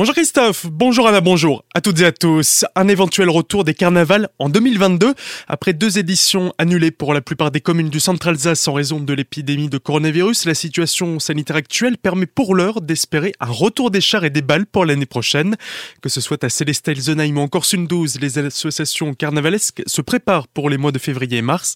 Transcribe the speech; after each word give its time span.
Bonjour 0.00 0.14
Christophe, 0.14 0.64
bonjour 0.64 1.06
Anna, 1.08 1.20
bonjour 1.20 1.62
à 1.74 1.82
toutes 1.82 2.00
et 2.00 2.06
à 2.06 2.10
tous. 2.10 2.64
Un 2.74 2.88
éventuel 2.88 3.28
retour 3.28 3.64
des 3.64 3.74
carnavals 3.74 4.30
en 4.38 4.48
2022. 4.48 5.12
Après 5.46 5.74
deux 5.74 5.98
éditions 5.98 6.54
annulées 6.56 6.90
pour 6.90 7.12
la 7.12 7.20
plupart 7.20 7.50
des 7.50 7.60
communes 7.60 7.90
du 7.90 8.00
centre 8.00 8.28
Alsace 8.28 8.66
en 8.66 8.72
raison 8.72 8.98
de 8.98 9.12
l'épidémie 9.12 9.68
de 9.68 9.76
coronavirus, 9.76 10.46
la 10.46 10.54
situation 10.54 11.18
sanitaire 11.18 11.56
actuelle 11.56 11.98
permet 11.98 12.24
pour 12.24 12.54
l'heure 12.54 12.80
d'espérer 12.80 13.34
un 13.40 13.50
retour 13.50 13.90
des 13.90 14.00
chars 14.00 14.24
et 14.24 14.30
des 14.30 14.40
balles 14.40 14.64
pour 14.64 14.86
l'année 14.86 15.04
prochaine. 15.04 15.56
Que 16.00 16.08
ce 16.08 16.22
soit 16.22 16.42
à 16.44 16.48
Célestat, 16.48 16.92
Elsenheim 16.92 17.36
ou 17.36 17.40
encore 17.40 17.66
Sundouze, 17.66 18.18
les 18.20 18.38
associations 18.38 19.12
carnavalesques 19.12 19.82
se 19.84 20.00
préparent 20.00 20.48
pour 20.48 20.70
les 20.70 20.78
mois 20.78 20.92
de 20.92 20.98
février 20.98 21.36
et 21.36 21.42
mars. 21.42 21.74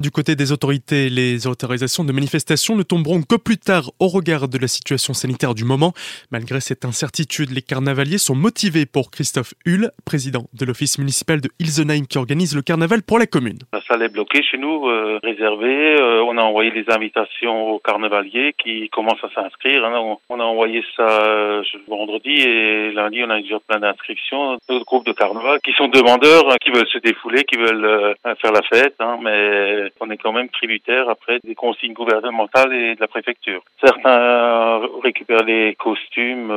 Du 0.00 0.10
côté 0.10 0.34
des 0.34 0.50
autorités, 0.50 1.10
les 1.10 1.46
autorisations 1.46 2.04
de 2.04 2.12
manifestation 2.12 2.74
ne 2.74 2.82
tomberont 2.82 3.22
que 3.22 3.36
plus 3.36 3.58
tard 3.58 3.92
au 3.98 4.08
regard 4.08 4.48
de 4.48 4.56
la 4.56 4.66
situation 4.66 5.12
sanitaire 5.12 5.54
du 5.54 5.64
moment. 5.64 5.92
Malgré 6.30 6.62
cette 6.62 6.86
incertitude, 6.86 7.50
les 7.50 7.65
carnavaliers 7.66 8.18
sont 8.18 8.34
motivés 8.34 8.86
pour 8.86 9.10
Christophe 9.10 9.54
Hull, 9.66 9.90
président 10.04 10.44
de 10.52 10.64
l'office 10.64 10.98
municipal 10.98 11.40
de 11.40 11.50
Ilsenheim 11.58 12.06
qui 12.06 12.18
organise 12.18 12.54
le 12.54 12.62
carnaval 12.62 13.02
pour 13.02 13.18
la 13.18 13.26
commune. 13.26 13.58
La 13.72 13.80
salle 13.82 14.02
est 14.02 14.12
bloquée 14.12 14.42
chez 14.42 14.58
nous, 14.58 14.88
euh, 14.88 15.18
réservée. 15.22 16.00
Euh, 16.00 16.22
on 16.24 16.38
a 16.38 16.42
envoyé 16.42 16.70
des 16.70 16.84
invitations 16.88 17.70
aux 17.70 17.78
carnavaliers 17.78 18.54
qui 18.62 18.88
commencent 18.90 19.22
à 19.24 19.30
s'inscrire. 19.34 19.84
Hein. 19.84 20.16
On, 20.28 20.40
a 20.40 20.44
envoyé 20.44 20.84
ça 20.96 21.06
euh, 21.06 21.62
vendredi 21.88 22.30
et 22.30 22.92
lundi, 22.92 23.22
on 23.24 23.30
a 23.30 23.40
déjà 23.40 23.58
plein 23.60 23.80
d'inscriptions. 23.80 24.58
D'autres 24.68 24.84
groupes 24.84 25.06
de 25.06 25.12
carnaval 25.12 25.60
qui 25.64 25.72
sont 25.72 25.88
demandeurs, 25.88 26.50
hein, 26.50 26.56
qui 26.62 26.70
veulent 26.70 26.88
se 26.88 26.98
défouler, 26.98 27.44
qui 27.44 27.56
veulent 27.56 27.84
euh, 27.84 28.34
faire 28.40 28.52
la 28.52 28.62
fête. 28.62 28.94
Hein, 29.00 29.18
mais 29.22 29.90
on 30.00 30.10
est 30.10 30.16
quand 30.16 30.32
même 30.32 30.48
tributaire 30.48 31.08
après 31.08 31.40
des 31.44 31.54
consignes 31.54 31.92
gouvernementales 31.92 32.72
et 32.72 32.94
de 32.94 33.00
la 33.00 33.08
préfecture. 33.08 33.62
Certains 33.82 34.80
récupèrent 35.02 35.44
les 35.44 35.74
costumes, 35.74 36.50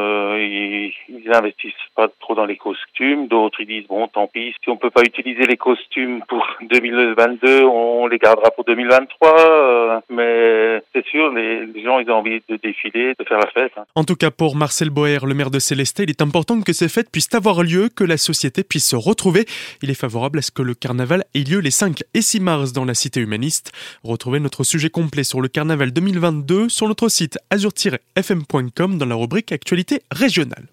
ils 1.08 1.20
ils 1.30 1.34
investissent 1.34 1.74
pas 1.96 2.08
trop 2.20 2.36
dans 2.36 2.46
les 2.46 2.58
costumes. 2.58 3.28
D'autres, 3.28 3.62
ils 3.62 3.68
disent, 3.68 3.88
bon, 3.88 4.08
tant 4.08 4.28
pis, 4.28 4.54
si 4.64 4.70
on 4.70 4.78
peut 4.78 4.90
pas 4.90 5.02
utiliser 5.02 5.46
les 5.46 5.58
costumes 5.58 6.22
pour 6.28 6.46
2022, 6.62 7.64
on 7.64 8.08
les 8.08 8.18
gardera 8.18 8.52
pour 8.52 8.66
2023. 8.66 9.40
Euh, 9.40 10.00
mais 10.10 10.82
c'est 10.94 11.06
sûr, 11.08 11.32
les, 11.34 11.84
gens, 11.84 12.00
ils 12.00 12.10
ont 12.10 12.16
envie 12.16 12.42
de 12.48 12.56
défiler, 12.58 13.14
de 13.18 13.26
faire 13.26 13.40
la 13.40 13.48
fête. 13.48 13.72
Hein. 13.78 13.86
En 13.96 14.04
tout 14.04 14.16
cas, 14.16 14.32
pour 14.32 14.56
Marcel 14.56 14.90
Boer, 14.90 15.20
le 15.26 15.34
maire 15.34 15.52
de 15.52 15.60
Célestat, 15.60 16.04
il 16.04 16.10
est 16.10 16.22
important 16.22 16.62
que 16.62 16.74
ces 16.74 16.90
fêtes 16.90 17.12
puissent 17.12 17.34
avoir 17.34 17.64
lieu, 17.64 17.90
que 17.90 18.04
la 18.04 18.18
société 18.18 18.64
puisse 18.64 18.88
se 18.88 18.96
retrouver. 18.96 19.46
Il 19.82 19.90
est 19.90 20.00
favorable 20.00 20.40
à 20.40 20.42
ce 20.42 20.52
que 20.52 20.62
le 20.62 20.74
carnaval 20.74 21.24
ait 21.36 21.40
lieu 21.40 21.60
les 21.60 21.72
5 21.72 22.02
et 22.14 22.22
6 22.22 22.40
mars 22.40 22.74
dans 22.74 22.86
la 22.86 22.94
cité 22.94 23.20
humaniste. 23.20 23.72
Retrouvez 24.04 24.40
notre 24.40 24.64
sujet 24.64 24.90
complet 24.90 25.24
sur 25.24 25.42
le 25.42 25.48
carnaval 25.48 25.92
2022 25.92 26.70
sur 26.70 26.88
notre 26.88 27.10
site 27.10 27.38
azur-fm.com 27.50 28.98
dans 28.98 29.06
la 29.06 29.16
rubrique 29.16 29.52
Actualité 29.52 30.02
régionale. 30.12 30.68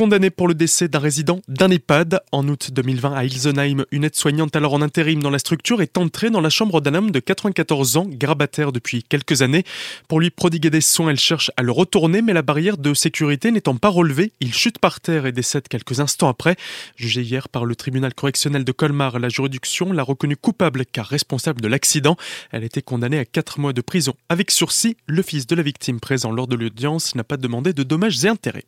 Condamné 0.00 0.30
pour 0.30 0.48
le 0.48 0.54
décès 0.54 0.88
d'un 0.88 0.98
résident 0.98 1.42
d'un 1.46 1.70
EHPAD 1.70 2.22
en 2.32 2.48
août 2.48 2.70
2020 2.72 3.12
à 3.12 3.24
Ilsenheim, 3.24 3.84
une 3.90 4.04
aide-soignante 4.04 4.56
alors 4.56 4.72
en 4.72 4.80
intérim 4.80 5.22
dans 5.22 5.28
la 5.28 5.38
structure 5.38 5.82
est 5.82 5.98
entrée 5.98 6.30
dans 6.30 6.40
la 6.40 6.48
chambre 6.48 6.80
d'un 6.80 6.94
homme 6.94 7.10
de 7.10 7.20
94 7.20 7.98
ans, 7.98 8.06
grabataire 8.08 8.72
depuis 8.72 9.02
quelques 9.02 9.42
années. 9.42 9.62
Pour 10.08 10.18
lui 10.20 10.30
prodiguer 10.30 10.70
des 10.70 10.80
soins, 10.80 11.10
elle 11.10 11.18
cherche 11.18 11.50
à 11.58 11.62
le 11.62 11.70
retourner, 11.70 12.22
mais 12.22 12.32
la 12.32 12.40
barrière 12.40 12.78
de 12.78 12.94
sécurité 12.94 13.50
n'étant 13.50 13.76
pas 13.76 13.90
relevée, 13.90 14.32
il 14.40 14.54
chute 14.54 14.78
par 14.78 15.02
terre 15.02 15.26
et 15.26 15.32
décède 15.32 15.68
quelques 15.68 16.00
instants 16.00 16.30
après. 16.30 16.56
Jugé 16.96 17.20
hier 17.20 17.50
par 17.50 17.66
le 17.66 17.76
tribunal 17.76 18.14
correctionnel 18.14 18.64
de 18.64 18.72
Colmar, 18.72 19.18
la 19.18 19.28
juridiction 19.28 19.92
l'a 19.92 20.02
reconnu 20.02 20.34
coupable 20.34 20.86
car 20.86 21.04
responsable 21.04 21.60
de 21.60 21.68
l'accident. 21.68 22.16
Elle 22.52 22.64
était 22.64 22.80
condamnée 22.80 23.18
à 23.18 23.26
4 23.26 23.60
mois 23.60 23.74
de 23.74 23.82
prison 23.82 24.14
avec 24.30 24.50
sursis. 24.50 24.96
Le 25.04 25.20
fils 25.20 25.46
de 25.46 25.54
la 25.54 25.62
victime 25.62 26.00
présent 26.00 26.32
lors 26.32 26.46
de 26.46 26.56
l'audience 26.56 27.14
n'a 27.16 27.24
pas 27.24 27.36
demandé 27.36 27.74
de 27.74 27.82
dommages 27.82 28.24
et 28.24 28.28
intérêts. 28.28 28.64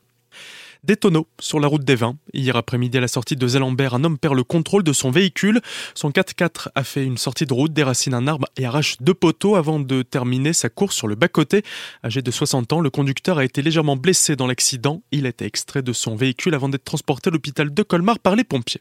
Des 0.85 0.97
tonneaux 0.97 1.29
sur 1.39 1.61
la 1.61 1.69
route 1.69 1.85
des 1.85 1.95
vins. 1.95 2.17
Hier 2.35 2.57
après-midi, 2.57 2.99
à 2.99 3.01
la 3.01 3.07
sortie 3.07 3.37
de 3.37 3.47
Zalambert, 3.47 3.95
un 3.95 4.03
homme 4.03 4.19
perd 4.19 4.35
le 4.35 4.43
contrôle 4.43 4.83
de 4.83 4.93
son 4.93 5.13
véhicule. 5.13 5.61
Son 5.95 6.11
4x4 6.11 6.71
a 6.75 6.83
fait 6.83 7.05
une 7.05 7.19
sortie 7.19 7.47
de 7.47 7.55
route, 7.55 7.73
déracine 7.73 8.15
un 8.15 8.27
arbre 8.27 8.49
et 8.57 8.65
arrache 8.65 8.97
deux 9.01 9.15
poteaux 9.15 9.55
avant 9.55 9.79
de 9.79 10.03
terminer 10.03 10.53
sa 10.53 10.71
course 10.71 10.97
sur 10.97 11.07
le 11.07 11.15
bas-côté. 11.15 11.63
Âgé 12.05 12.21
de 12.21 12.31
60 12.33 12.73
ans, 12.73 12.81
le 12.81 12.91
conducteur 12.91 13.39
a 13.39 13.45
été 13.45 13.63
légèrement 13.63 13.95
blessé 13.95 14.35
dans 14.35 14.49
l'accident. 14.49 15.05
Il 15.13 15.27
a 15.27 15.29
été 15.29 15.45
extrait 15.45 15.83
de 15.83 15.93
son 15.93 16.17
véhicule 16.17 16.53
avant 16.53 16.69
d'être 16.69 16.83
transporté 16.83 17.31
à 17.31 17.33
l'hôpital 17.33 17.73
de 17.73 17.83
Colmar 17.85 18.19
par 18.19 18.35
les 18.35 18.43
pompiers. 18.43 18.81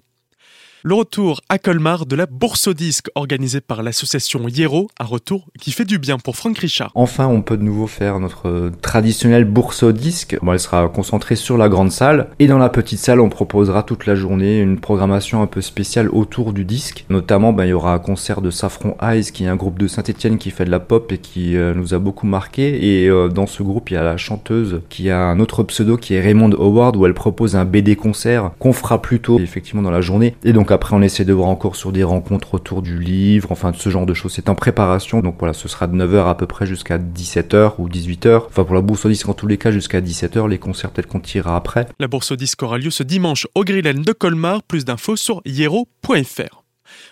Le 0.84 0.96
retour 0.96 1.42
à 1.48 1.60
Colmar 1.60 2.08
de 2.08 2.16
la 2.16 2.26
bourse 2.26 2.68
au 2.68 2.74
disque 2.74 3.12
organisée 3.14 3.62
par 3.62 3.84
l'association 3.84 4.48
Hiero, 4.48 4.88
un 5.00 5.06
retour 5.06 5.46
qui 5.60 5.72
fait 5.72 5.86
du 5.86 6.00
bien 6.00 6.18
pour 6.18 6.36
Franck 6.36 6.58
Richard. 6.58 6.92
Enfin, 6.96 7.28
on 7.28 7.44
peut 7.44 7.56
de 7.56 7.62
nouveau 7.62 7.86
faire 7.86 8.20
notre 8.20 8.72
traditionnelle 8.82 9.46
bourse 9.46 9.84
au 9.84 9.92
disque. 9.92 10.40
Bon, 10.42 10.54
elle 10.54 10.60
sera 10.60 10.90
concentrée 10.90 11.36
sur 11.36 11.56
la 11.56 11.70
grande 11.70 11.92
salle 11.92 12.30
et 12.40 12.48
dans 12.48 12.58
la 12.58 12.70
petite 12.70 12.98
salle, 12.98 13.20
on 13.20 13.30
proposera 13.30 13.84
toute 13.84 14.08
la 14.08 14.16
journée 14.16 14.60
une 14.60 14.80
programmation 14.80 15.44
un 15.44 15.46
peu 15.46 15.62
spéciale 15.62 16.10
autour 16.10 16.52
du 16.52 16.66
disque. 16.66 17.06
Notamment, 17.12 17.54
ben, 17.54 17.66
il 17.66 17.70
y 17.70 17.74
aura 17.74 17.94
un 17.94 18.00
concert 18.00 18.42
de 18.42 18.50
Saffron 18.50 18.98
Eyes 19.04 19.26
qui 19.32 19.44
est 19.44 19.50
un 19.50 19.58
groupe 19.58 19.78
de 19.78 19.88
Saint-Etienne 19.88 20.40
qui 20.40 20.50
fait 20.50 20.66
de 20.66 20.72
la 20.72 20.80
pop 20.80 21.12
et 21.12 21.20
qui 21.20 21.58
euh, 21.58 21.76
nous 21.76 21.94
a 21.94 22.00
beaucoup 22.00 22.26
marqué. 22.26 23.04
Et 23.04 23.08
euh, 23.08 23.30
dans 23.30 23.46
ce 23.46 23.62
groupe, 23.62 23.92
il 23.92 23.94
y 23.94 23.98
a 23.98 24.04
la 24.04 24.18
chanteuse 24.18 24.82
qui 24.90 25.12
a 25.12 25.20
un 25.26 25.40
autre 25.40 25.62
pseudo 25.62 25.96
qui 25.98 26.16
est 26.16 26.22
Raymond 26.22 26.54
Howard 26.54 26.96
où 26.96 27.06
elle 27.06 27.14
propose 27.14 27.56
un 27.56 27.66
BD 27.66 27.96
concert 27.96 28.50
qu'on 28.58 28.74
fera 28.74 29.00
plus 29.00 29.20
tôt 29.20 29.40
effectivement 29.40 29.84
dans 29.84 29.92
la 29.92 30.02
journée. 30.02 30.36
Et 30.44 30.54
donc 30.54 30.71
après, 30.72 30.96
on 30.96 31.02
essaie 31.02 31.26
de 31.26 31.34
voir 31.34 31.50
encore 31.50 31.76
sur 31.76 31.92
des 31.92 32.04
rencontres 32.04 32.54
autour 32.56 32.82
du 32.82 33.00
livre, 33.00 33.52
enfin 33.52 33.72
ce 33.76 33.90
genre 33.90 34.06
de 34.06 34.14
choses. 34.14 34.34
C'est 34.34 34.50
en 34.50 34.56
préparation. 34.56 35.22
Donc 35.22 35.36
voilà, 35.40 35.54
ce 35.54 35.68
sera 35.68 35.88
de 35.88 35.96
9h 35.96 36.28
à 36.28 36.36
peu 36.36 36.48
près 36.48 36.66
jusqu'à 36.66 36.98
17h 36.98 37.74
ou 37.78 37.90
18h. 37.90 38.44
Enfin 38.48 38.64
pour 38.64 38.76
la 38.76 38.82
bourse 38.82 39.06
au 39.06 39.10
disque, 39.10 39.30
en 39.30 39.34
tous 39.34 39.48
les 39.48 39.58
cas, 39.58 39.72
jusqu'à 39.72 40.02
17h. 40.02 40.48
Les 40.48 40.60
concerts, 40.60 40.92
peut-être 40.92 41.08
qu'on 41.08 41.20
tirera 41.20 41.56
après. 41.56 41.88
La 42.00 42.08
bourse 42.08 42.32
au 42.32 42.36
disque 42.36 42.62
aura 42.64 42.78
lieu 42.78 42.90
ce 42.90 43.04
dimanche 43.04 43.48
au 43.56 43.64
Grillen 43.64 44.02
de 44.02 44.12
Colmar. 44.14 44.64
Plus 44.64 44.86
d'infos 44.86 45.16
sur 45.16 45.42
hiero.fr. 45.46 46.61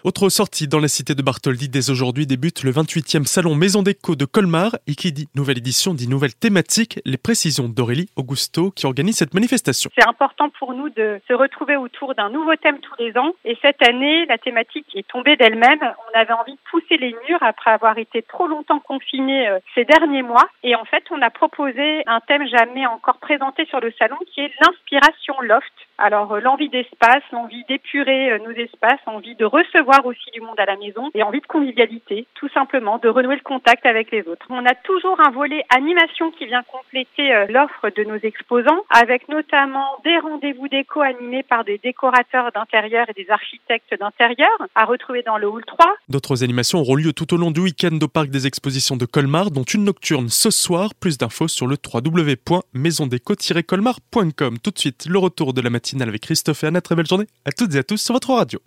Autre 0.03 0.29
sortie 0.29 0.67
dans 0.67 0.79
la 0.79 0.87
cité 0.87 1.15
de 1.15 1.21
Bartholdi 1.21 1.69
dès 1.69 1.89
aujourd'hui 1.89 2.25
débute 2.25 2.63
le 2.63 2.71
28e 2.71 3.25
salon 3.25 3.55
Maison 3.55 3.83
d'écho 3.83 4.15
de 4.15 4.25
Colmar 4.25 4.77
et 4.87 4.95
qui 4.95 5.11
dit 5.11 5.27
nouvelle 5.35 5.57
édition 5.57 5.93
dit 5.93 6.07
nouvelle 6.07 6.33
thématique, 6.33 6.99
les 7.05 7.17
précisions 7.17 7.67
d'Aurélie 7.67 8.09
Augusto 8.15 8.71
qui 8.71 8.85
organise 8.85 9.17
cette 9.17 9.33
manifestation. 9.33 9.89
C'est 9.97 10.07
important 10.07 10.49
pour 10.57 10.73
nous 10.73 10.89
de 10.89 11.19
se 11.27 11.33
retrouver 11.33 11.75
autour 11.75 12.15
d'un 12.15 12.29
nouveau 12.29 12.55
thème 12.55 12.79
tous 12.79 12.95
les 12.99 13.17
ans 13.17 13.33
et 13.45 13.57
cette 13.61 13.81
année 13.87 14.25
la 14.27 14.37
thématique 14.37 14.87
est 14.95 15.07
tombée 15.07 15.35
d'elle-même. 15.35 15.79
On 15.81 16.17
avait 16.19 16.33
envie 16.33 16.53
de 16.53 16.59
pousser 16.71 16.97
les 16.97 17.15
murs 17.27 17.41
après 17.41 17.71
avoir 17.71 17.97
été 17.97 18.21
trop 18.21 18.47
longtemps 18.47 18.79
confinés 18.79 19.47
euh, 19.47 19.59
ces 19.75 19.85
derniers 19.85 20.23
mois 20.23 20.47
et 20.63 20.75
en 20.75 20.85
fait 20.85 21.03
on 21.11 21.21
a 21.21 21.29
proposé 21.29 22.03
un 22.07 22.19
thème 22.21 22.47
jamais 22.47 22.85
encore 22.85 23.17
présenté 23.17 23.65
sur 23.65 23.79
le 23.79 23.91
salon 23.99 24.17
qui 24.33 24.41
est 24.41 24.51
l'inspiration 24.61 25.41
loft. 25.41 25.73
Alors 25.97 26.33
euh, 26.33 26.39
l'envie 26.39 26.69
d'espace, 26.69 27.23
l'envie 27.31 27.63
d'épurer 27.65 28.31
euh, 28.31 28.39
nos 28.39 28.51
espaces, 28.51 28.99
envie 29.05 29.35
de 29.35 29.45
recevoir 29.69 30.05
aussi 30.05 30.29
du 30.33 30.41
monde 30.41 30.59
à 30.59 30.65
la 30.65 30.75
maison 30.77 31.09
et 31.13 31.21
envie 31.23 31.41
de 31.41 31.45
convivialité, 31.45 32.25
tout 32.35 32.49
simplement, 32.49 32.97
de 32.97 33.07
renouer 33.07 33.35
le 33.35 33.41
contact 33.41 33.85
avec 33.85 34.11
les 34.11 34.27
autres. 34.27 34.45
On 34.49 34.65
a 34.65 34.75
toujours 34.75 35.17
un 35.19 35.31
volet 35.31 35.63
animation 35.69 36.31
qui 36.31 36.45
vient 36.45 36.63
compléter 36.63 37.33
euh, 37.33 37.45
l'offre 37.47 37.89
de 37.95 38.03
nos 38.03 38.17
exposants, 38.17 38.83
avec 38.89 39.29
notamment 39.29 39.97
des 40.03 40.17
rendez-vous 40.19 40.67
déco 40.67 40.99
animés 41.01 41.43
par 41.43 41.63
des 41.63 41.77
décorateurs 41.77 42.51
d'intérieur 42.53 43.07
et 43.09 43.13
des 43.13 43.29
architectes 43.29 43.95
d'intérieur, 43.99 44.49
à 44.75 44.85
retrouver 44.85 45.23
dans 45.23 45.37
le 45.37 45.47
hall 45.47 45.63
3. 45.65 45.95
D'autres 46.09 46.43
animations 46.43 46.79
auront 46.79 46.95
lieu 46.95 47.13
tout 47.13 47.33
au 47.33 47.37
long 47.37 47.51
du 47.51 47.61
week-end 47.61 47.97
au 48.01 48.07
parc 48.07 48.29
des 48.29 48.47
expositions 48.47 48.97
de 48.97 49.05
Colmar, 49.05 49.51
dont 49.51 49.63
une 49.63 49.83
nocturne 49.83 50.29
ce 50.29 50.49
soir. 50.49 50.95
Plus 50.99 51.17
d'infos 51.17 51.47
sur 51.47 51.67
le 51.67 51.75
www.maisondéco-colmar.com. 51.75 54.57
Tout 54.59 54.71
de 54.71 54.79
suite, 54.79 55.05
le 55.09 55.19
retour 55.19 55.53
de 55.53 55.61
la 55.61 55.69
matinale 55.69 56.09
avec 56.09 56.21
Christophe 56.21 56.63
et 56.63 56.67
Anna. 56.67 56.81
Très 56.81 56.95
belle 56.95 57.07
journée 57.07 57.27
à 57.45 57.51
toutes 57.51 57.75
et 57.75 57.79
à 57.79 57.83
tous 57.83 57.97
sur 57.97 58.13
votre 58.13 58.33
radio. 58.33 58.59